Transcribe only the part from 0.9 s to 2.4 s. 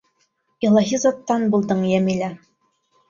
заттан булдың, Йәмилә.